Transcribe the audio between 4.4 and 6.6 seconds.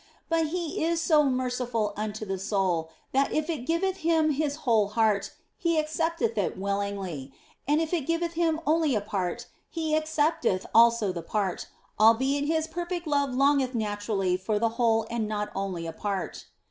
its whole heart He accepteth it